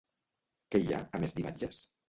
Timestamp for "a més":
1.19-1.39